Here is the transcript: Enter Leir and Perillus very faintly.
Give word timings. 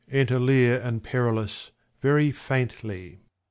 Enter 0.11 0.39
Leir 0.39 0.81
and 0.83 1.03
Perillus 1.03 1.69
very 2.01 2.31
faintly. 2.31 3.19